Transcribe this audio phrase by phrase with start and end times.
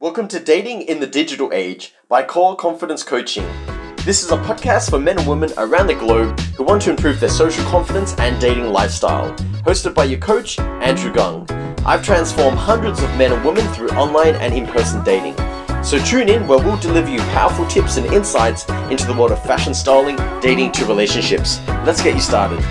[0.00, 3.44] Welcome to Dating in the Digital Age by Core Confidence Coaching.
[4.04, 7.18] This is a podcast for men and women around the globe who want to improve
[7.18, 9.34] their social confidence and dating lifestyle.
[9.66, 11.50] Hosted by your coach, Andrew Gung.
[11.84, 15.34] I've transformed hundreds of men and women through online and in person dating.
[15.82, 19.42] So tune in where we'll deliver you powerful tips and insights into the world of
[19.42, 21.58] fashion styling, dating to relationships.
[21.84, 22.64] Let's get you started.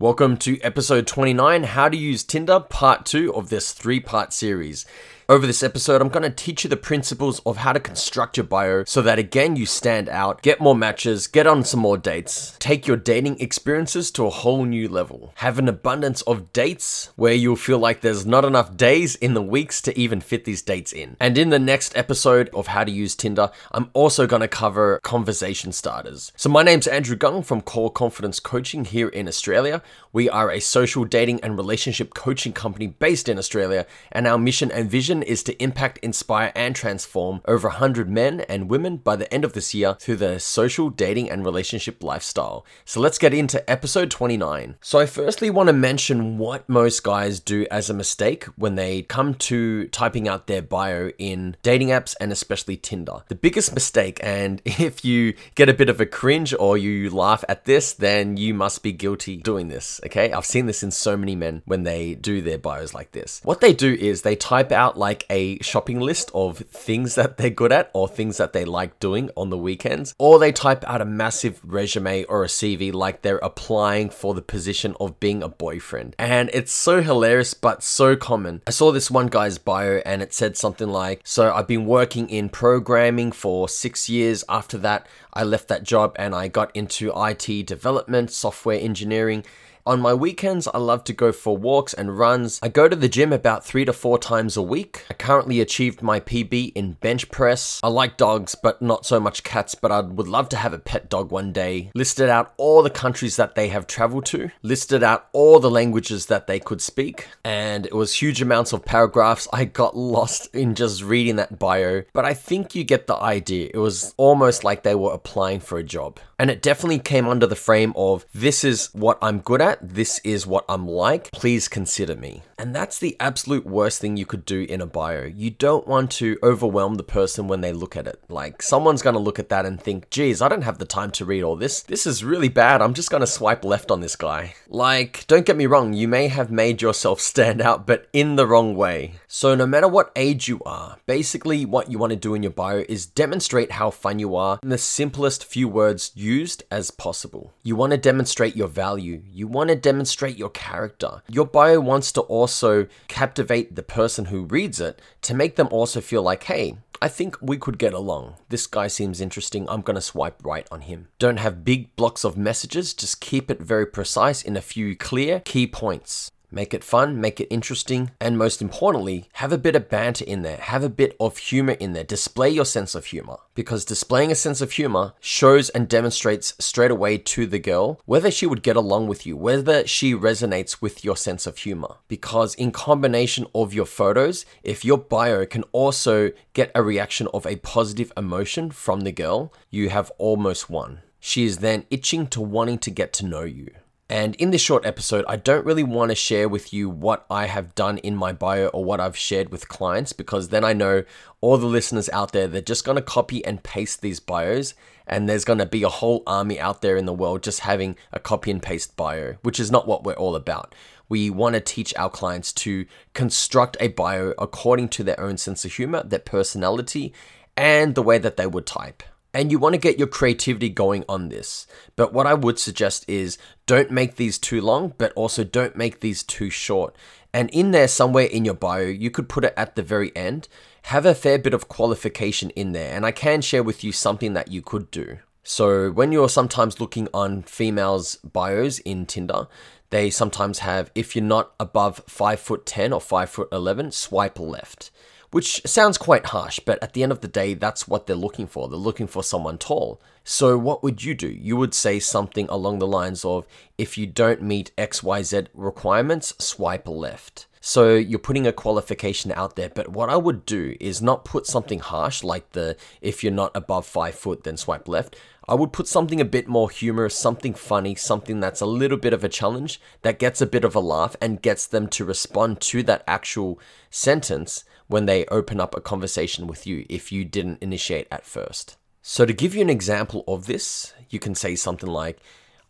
[0.00, 4.84] Welcome to episode 29 How to Use Tinder, part 2 of this three part series.
[5.28, 8.44] Over this episode, I'm going to teach you the principles of how to construct your
[8.44, 12.54] bio so that again you stand out, get more matches, get on some more dates,
[12.60, 17.32] take your dating experiences to a whole new level, have an abundance of dates where
[17.32, 20.92] you'll feel like there's not enough days in the weeks to even fit these dates
[20.92, 21.16] in.
[21.18, 25.00] And in the next episode of How to Use Tinder, I'm also going to cover
[25.02, 26.30] conversation starters.
[26.36, 29.82] So, my name's Andrew Gung from Core Confidence Coaching here in Australia.
[30.12, 34.70] We are a social dating and relationship coaching company based in Australia, and our mission
[34.70, 39.32] and vision is to impact, inspire, and transform over 100 men and women by the
[39.32, 42.64] end of this year through the social, dating, and relationship lifestyle.
[42.84, 44.76] So let's get into episode 29.
[44.80, 49.02] So, I firstly want to mention what most guys do as a mistake when they
[49.02, 53.22] come to typing out their bio in dating apps and especially Tinder.
[53.28, 57.44] The biggest mistake, and if you get a bit of a cringe or you laugh
[57.48, 60.32] at this, then you must be guilty doing this, okay?
[60.32, 63.40] I've seen this in so many men when they do their bios like this.
[63.44, 67.36] What they do is they type out like like a shopping list of things that
[67.36, 70.82] they're good at or things that they like doing on the weekends, or they type
[70.84, 75.44] out a massive resume or a CV like they're applying for the position of being
[75.44, 76.16] a boyfriend.
[76.18, 78.62] And it's so hilarious, but so common.
[78.66, 82.28] I saw this one guy's bio and it said something like, So I've been working
[82.28, 84.42] in programming for six years.
[84.48, 89.44] After that, I left that job and I got into IT development, software engineering.
[89.86, 92.58] On my weekends, I love to go for walks and runs.
[92.60, 95.04] I go to the gym about three to four times a week.
[95.08, 97.78] I currently achieved my PB in bench press.
[97.84, 100.80] I like dogs, but not so much cats, but I would love to have a
[100.80, 101.92] pet dog one day.
[101.94, 106.26] Listed out all the countries that they have traveled to, listed out all the languages
[106.26, 109.46] that they could speak, and it was huge amounts of paragraphs.
[109.52, 113.70] I got lost in just reading that bio, but I think you get the idea.
[113.72, 116.18] It was almost like they were applying for a job.
[116.38, 120.20] And it definitely came under the frame of this is what I'm good at, this
[120.22, 122.42] is what I'm like, please consider me.
[122.58, 125.24] And that's the absolute worst thing you could do in a bio.
[125.24, 128.22] You don't want to overwhelm the person when they look at it.
[128.28, 131.24] Like, someone's gonna look at that and think, geez, I don't have the time to
[131.24, 131.82] read all this.
[131.82, 132.80] This is really bad.
[132.80, 134.54] I'm just gonna swipe left on this guy.
[134.68, 138.46] Like, don't get me wrong, you may have made yourself stand out, but in the
[138.46, 139.14] wrong way.
[139.26, 142.84] So, no matter what age you are, basically what you wanna do in your bio
[142.88, 147.52] is demonstrate how fun you are in the simplest few words used as possible.
[147.62, 149.22] You wanna demonstrate your value.
[149.30, 151.22] You wanna demonstrate your character.
[151.28, 156.00] Your bio wants to also captivate the person who reads it to make them also
[156.00, 158.36] feel like, hey, I think we could get along.
[158.48, 159.68] This guy seems interesting.
[159.68, 161.08] I'm going to swipe right on him.
[161.18, 165.40] Don't have big blocks of messages, just keep it very precise in a few clear
[165.40, 166.30] key points.
[166.50, 170.42] Make it fun, make it interesting, and most importantly, have a bit of banter in
[170.42, 172.04] there, have a bit of humor in there.
[172.04, 176.90] Display your sense of humor because displaying a sense of humor shows and demonstrates straight
[176.90, 181.04] away to the girl whether she would get along with you, whether she resonates with
[181.04, 181.96] your sense of humor.
[182.06, 187.46] Because in combination of your photos, if your bio can also get a reaction of
[187.46, 191.00] a positive emotion from the girl, you have almost won.
[191.18, 193.72] She is then itching to wanting to get to know you.
[194.08, 197.46] And in this short episode, I don't really want to share with you what I
[197.46, 201.02] have done in my bio or what I've shared with clients because then I know
[201.40, 204.74] all the listeners out there, they're just going to copy and paste these bios.
[205.08, 207.96] And there's going to be a whole army out there in the world just having
[208.12, 210.74] a copy and paste bio, which is not what we're all about.
[211.08, 215.64] We want to teach our clients to construct a bio according to their own sense
[215.64, 217.12] of humor, their personality,
[217.56, 219.02] and the way that they would type
[219.36, 221.66] and you want to get your creativity going on this.
[221.94, 223.36] But what I would suggest is
[223.66, 226.96] don't make these too long, but also don't make these too short.
[227.34, 230.48] And in there, somewhere in your bio, you could put it at the very end.
[230.84, 234.32] Have a fair bit of qualification in there, and I can share with you something
[234.32, 235.18] that you could do.
[235.42, 239.48] So, when you're sometimes looking on females' bios in Tinder,
[239.90, 244.40] they sometimes have if you're not above 5 foot 10 or 5 foot 11, swipe
[244.40, 244.90] left
[245.36, 248.46] which sounds quite harsh, but at the end of the day, that's what they're looking
[248.46, 248.70] for.
[248.70, 250.00] They're looking for someone tall.
[250.24, 251.28] So, what would you do?
[251.28, 253.46] You would say something along the lines of
[253.76, 257.44] if you don't meet XYZ requirements, swipe left.
[257.60, 261.46] So you're putting a qualification out there, but what I would do is not put
[261.46, 265.16] something harsh like the if you're not above five foot, then swipe left.
[265.48, 269.12] I would put something a bit more humorous, something funny, something that's a little bit
[269.12, 272.60] of a challenge that gets a bit of a laugh and gets them to respond
[272.62, 273.60] to that actual
[273.90, 278.76] sentence when they open up a conversation with you if you didn't initiate at first.
[279.02, 282.18] So, to give you an example of this, you can say something like,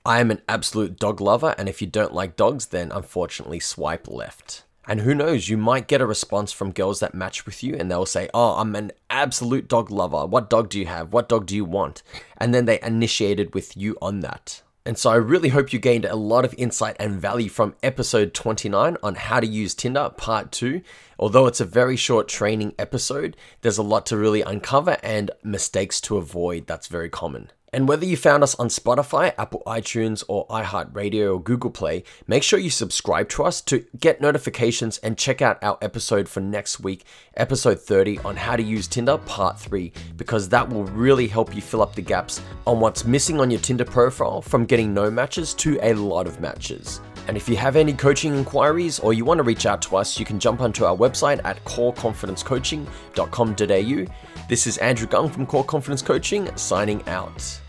[0.04, 4.06] I am an absolute dog lover, and if you don't like dogs, then unfortunately swipe
[4.06, 4.64] left.
[4.88, 7.90] And who knows, you might get a response from girls that match with you and
[7.90, 10.26] they'll say, Oh, I'm an absolute dog lover.
[10.26, 11.12] What dog do you have?
[11.12, 12.04] What dog do you want?
[12.36, 14.62] And then they initiated with you on that.
[14.86, 18.32] And so I really hope you gained a lot of insight and value from episode
[18.32, 20.80] 29 on how to use Tinder, part two.
[21.18, 26.00] Although it's a very short training episode, there's a lot to really uncover and mistakes
[26.02, 27.50] to avoid that's very common.
[27.72, 32.42] And whether you found us on Spotify, Apple iTunes, or iHeartRadio or Google Play, make
[32.42, 36.80] sure you subscribe to us to get notifications and check out our episode for next
[36.80, 37.04] week,
[37.36, 41.60] episode 30, on how to use Tinder, part 3, because that will really help you
[41.60, 45.52] fill up the gaps on what's missing on your Tinder profile from getting no matches
[45.54, 47.00] to a lot of matches.
[47.26, 50.18] And if you have any coaching inquiries or you want to reach out to us,
[50.18, 54.46] you can jump onto our website at coreconfidencecoaching.com.au.
[54.48, 57.60] This is Andrew Gung from Core Confidence Coaching signing out.